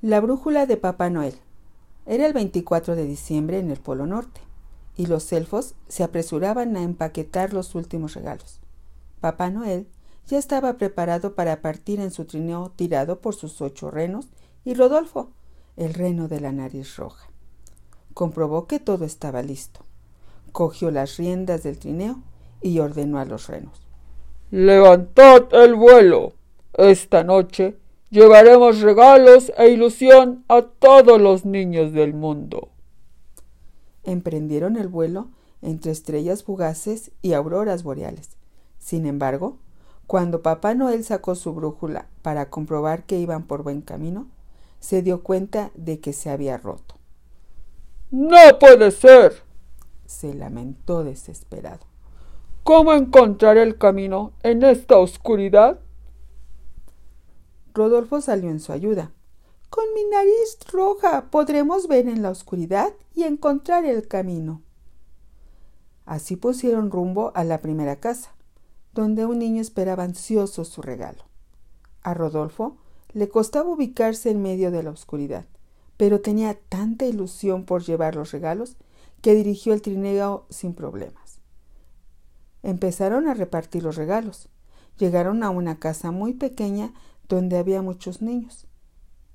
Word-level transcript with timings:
La 0.00 0.20
brújula 0.20 0.66
de 0.66 0.76
Papá 0.76 1.10
Noel. 1.10 1.34
Era 2.06 2.24
el 2.24 2.32
24 2.32 2.94
de 2.94 3.04
diciembre 3.04 3.58
en 3.58 3.68
el 3.68 3.78
Polo 3.78 4.06
Norte, 4.06 4.40
y 4.96 5.06
los 5.06 5.32
elfos 5.32 5.74
se 5.88 6.04
apresuraban 6.04 6.76
a 6.76 6.84
empaquetar 6.84 7.52
los 7.52 7.74
últimos 7.74 8.14
regalos. 8.14 8.60
Papá 9.20 9.50
Noel 9.50 9.88
ya 10.28 10.38
estaba 10.38 10.74
preparado 10.74 11.34
para 11.34 11.62
partir 11.62 11.98
en 11.98 12.12
su 12.12 12.26
trineo 12.26 12.70
tirado 12.76 13.18
por 13.18 13.34
sus 13.34 13.60
ocho 13.60 13.90
renos 13.90 14.28
y 14.64 14.74
Rodolfo, 14.74 15.32
el 15.76 15.94
reno 15.94 16.28
de 16.28 16.42
la 16.42 16.52
nariz 16.52 16.94
roja. 16.94 17.28
Comprobó 18.14 18.68
que 18.68 18.78
todo 18.78 19.04
estaba 19.04 19.42
listo. 19.42 19.80
Cogió 20.52 20.92
las 20.92 21.16
riendas 21.16 21.64
del 21.64 21.80
trineo 21.80 22.22
y 22.62 22.78
ordenó 22.78 23.18
a 23.18 23.24
los 23.24 23.48
renos. 23.48 23.82
Levantad 24.52 25.52
el 25.54 25.74
vuelo. 25.74 26.34
Esta 26.74 27.24
noche 27.24 27.76
Llevaremos 28.10 28.80
regalos 28.80 29.52
e 29.58 29.68
ilusión 29.68 30.44
a 30.48 30.62
todos 30.62 31.20
los 31.20 31.44
niños 31.44 31.92
del 31.92 32.14
mundo. 32.14 32.70
Emprendieron 34.02 34.76
el 34.76 34.88
vuelo 34.88 35.28
entre 35.60 35.92
estrellas 35.92 36.42
fugaces 36.42 37.10
y 37.20 37.34
auroras 37.34 37.82
boreales. 37.82 38.30
Sin 38.78 39.04
embargo, 39.04 39.58
cuando 40.06 40.40
Papá 40.40 40.74
Noel 40.74 41.04
sacó 41.04 41.34
su 41.34 41.52
brújula 41.52 42.08
para 42.22 42.48
comprobar 42.48 43.04
que 43.04 43.18
iban 43.18 43.46
por 43.46 43.62
buen 43.62 43.82
camino, 43.82 44.28
se 44.80 45.02
dio 45.02 45.22
cuenta 45.22 45.70
de 45.74 46.00
que 46.00 46.14
se 46.14 46.30
había 46.30 46.56
roto. 46.56 46.94
No 48.10 48.58
puede 48.58 48.90
ser, 48.90 49.42
se 50.06 50.32
lamentó 50.32 51.04
desesperado. 51.04 51.86
¿Cómo 52.62 52.94
encontrar 52.94 53.58
el 53.58 53.76
camino 53.76 54.32
en 54.42 54.62
esta 54.62 54.96
oscuridad? 54.96 55.80
Rodolfo 57.78 58.20
salió 58.20 58.50
en 58.50 58.58
su 58.58 58.72
ayuda. 58.72 59.12
Con 59.70 59.84
mi 59.94 60.04
nariz 60.04 60.58
roja 60.72 61.30
podremos 61.30 61.86
ver 61.86 62.08
en 62.08 62.22
la 62.22 62.30
oscuridad 62.30 62.92
y 63.14 63.22
encontrar 63.22 63.84
el 63.84 64.08
camino. 64.08 64.62
Así 66.04 66.34
pusieron 66.34 66.90
rumbo 66.90 67.30
a 67.36 67.44
la 67.44 67.60
primera 67.60 68.00
casa, 68.00 68.34
donde 68.94 69.26
un 69.26 69.38
niño 69.38 69.60
esperaba 69.60 70.02
ansioso 70.02 70.64
su 70.64 70.82
regalo. 70.82 71.22
A 72.02 72.14
Rodolfo 72.14 72.78
le 73.12 73.28
costaba 73.28 73.70
ubicarse 73.70 74.30
en 74.30 74.42
medio 74.42 74.72
de 74.72 74.82
la 74.82 74.90
oscuridad, 74.90 75.46
pero 75.96 76.20
tenía 76.20 76.58
tanta 76.68 77.06
ilusión 77.06 77.64
por 77.64 77.84
llevar 77.84 78.16
los 78.16 78.32
regalos 78.32 78.76
que 79.22 79.36
dirigió 79.36 79.72
el 79.72 79.82
trineo 79.82 80.46
sin 80.50 80.74
problemas. 80.74 81.38
Empezaron 82.64 83.28
a 83.28 83.34
repartir 83.34 83.84
los 83.84 83.94
regalos. 83.94 84.48
Llegaron 84.98 85.44
a 85.44 85.50
una 85.50 85.78
casa 85.78 86.10
muy 86.10 86.34
pequeña 86.34 86.92
donde 87.28 87.58
había 87.58 87.82
muchos 87.82 88.22
niños. 88.22 88.66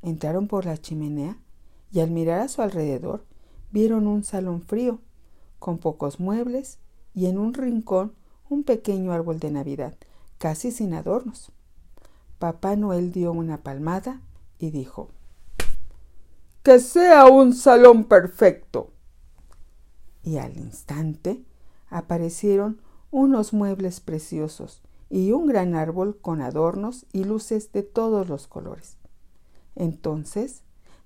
Entraron 0.00 0.48
por 0.48 0.64
la 0.64 0.78
chimenea 0.78 1.38
y 1.90 2.00
al 2.00 2.10
mirar 2.10 2.40
a 2.40 2.48
su 2.48 2.62
alrededor 2.62 3.24
vieron 3.70 4.06
un 4.06 4.24
salón 4.24 4.62
frío, 4.62 5.00
con 5.58 5.78
pocos 5.78 6.18
muebles 6.18 6.78
y 7.14 7.26
en 7.26 7.38
un 7.38 7.54
rincón 7.54 8.14
un 8.48 8.64
pequeño 8.64 9.12
árbol 9.12 9.38
de 9.38 9.50
Navidad, 9.50 9.96
casi 10.38 10.72
sin 10.72 10.94
adornos. 10.94 11.52
Papá 12.38 12.76
Noel 12.76 13.12
dio 13.12 13.32
una 13.32 13.62
palmada 13.62 14.20
y 14.58 14.70
dijo 14.70 15.10
Que 16.62 16.78
sea 16.80 17.26
un 17.26 17.54
salón 17.54 18.04
perfecto. 18.04 18.90
Y 20.22 20.36
al 20.36 20.56
instante 20.56 21.44
aparecieron 21.88 22.80
unos 23.10 23.52
muebles 23.52 24.00
preciosos 24.00 24.82
y 25.12 25.32
un 25.32 25.46
gran 25.46 25.74
árbol 25.74 26.18
con 26.18 26.40
adornos 26.40 27.04
y 27.12 27.24
luces 27.24 27.70
de 27.70 27.82
todos 27.82 28.30
los 28.30 28.46
colores. 28.46 28.96
Entonces 29.76 30.62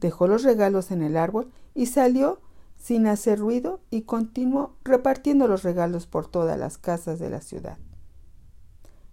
dejó 0.00 0.26
los 0.26 0.42
regalos 0.42 0.90
en 0.90 1.02
el 1.02 1.18
árbol 1.18 1.52
y 1.74 1.84
salió 1.84 2.40
sin 2.78 3.06
hacer 3.06 3.38
ruido 3.38 3.80
y 3.90 4.02
continuó 4.02 4.74
repartiendo 4.84 5.46
los 5.48 5.62
regalos 5.64 6.06
por 6.06 6.26
todas 6.26 6.58
las 6.58 6.78
casas 6.78 7.18
de 7.18 7.28
la 7.28 7.42
ciudad. 7.42 7.76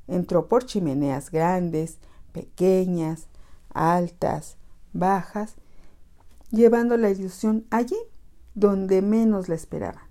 Entró 0.07 0.47
por 0.47 0.65
chimeneas 0.65 1.31
grandes, 1.31 1.97
pequeñas, 2.31 3.27
altas, 3.73 4.55
bajas, 4.93 5.55
llevando 6.49 6.95
la 6.95 7.09
ilusión 7.09 7.65
allí 7.71 7.97
donde 8.55 9.01
menos 9.01 9.49
la 9.49 9.55
esperaban. 9.55 10.07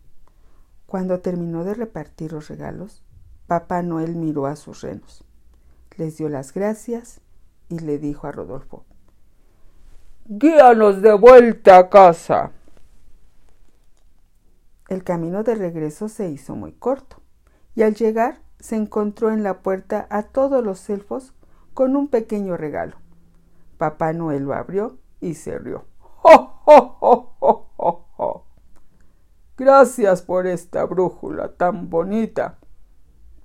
Cuando 0.85 1.21
terminó 1.21 1.65
de 1.65 1.73
repartir 1.73 2.33
los 2.33 2.49
regalos, 2.49 3.03
Papá 3.47 3.83
Noel 3.83 4.17
miró 4.17 4.47
a 4.47 4.57
sus 4.57 4.81
renos, 4.81 5.25
les 5.97 6.17
dio 6.17 6.29
las 6.29 6.53
gracias 6.53 7.21
y 7.69 7.79
le 7.79 7.99
dijo 7.99 8.27
a 8.27 8.33
Rodolfo, 8.33 8.85
Guíanos 10.25 11.01
de 11.01 11.13
vuelta 11.13 11.79
a 11.79 11.89
casa. 11.89 12.51
El 14.89 15.05
camino 15.05 15.45
de 15.45 15.55
regreso 15.55 16.09
se 16.09 16.29
hizo 16.29 16.57
muy 16.57 16.73
corto, 16.73 17.19
y 17.77 17.83
al 17.83 17.95
llegar 17.95 18.41
se 18.59 18.75
encontró 18.75 19.31
en 19.31 19.45
la 19.45 19.61
puerta 19.61 20.09
a 20.11 20.25
todos 20.25 20.65
los 20.65 20.91
elfos 20.91 21.33
con 21.73 21.95
un 21.95 22.09
pequeño 22.09 22.57
regalo. 22.57 22.97
Papá 23.79 24.13
Noel 24.13 24.43
lo 24.43 24.55
abrió 24.55 24.99
y 25.21 25.35
se 25.35 25.57
rió. 25.57 25.85
Gracias 29.57 30.23
por 30.23 30.49
esta 30.49 30.85
brújula 30.85 31.53
tan 31.53 31.89
bonita 31.89 32.59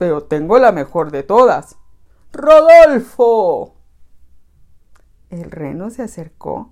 pero 0.02 0.24
tengo 0.24 0.58
la 0.58 0.72
mejor 0.72 1.12
de 1.12 1.22
todas. 1.22 1.78
¡Rodolfo! 2.34 3.76
El 5.30 5.52
reno 5.52 5.92
se 5.92 6.02
acercó 6.02 6.72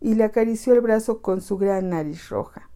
y 0.00 0.14
le 0.14 0.22
acarició 0.22 0.74
el 0.74 0.80
brazo 0.80 1.20
con 1.20 1.40
su 1.40 1.58
gran 1.58 1.88
nariz 1.88 2.28
roja. 2.28 2.70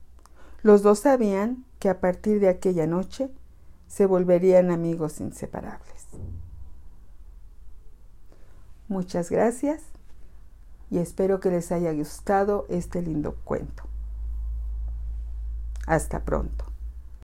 Los 0.63 0.83
dos 0.83 0.99
sabían 0.99 1.65
que 1.79 1.89
a 1.89 2.01
partir 2.01 2.41
de 2.41 2.49
aquella 2.49 2.89
noche 2.89 3.31
se 3.87 4.05
volverían 4.05 4.73
amigos 4.73 5.21
inseparables. 5.21 6.09
Muchas 8.89 9.31
gracias 9.31 9.85
y 10.91 10.99
espero 10.99 11.39
que 11.39 11.53
les 11.53 11.71
haya 11.71 11.93
gustado 11.93 12.67
este 12.69 13.03
lindo 13.03 13.37
cuento. 13.45 13.85
Hasta 15.87 16.25
pronto. 16.25 16.72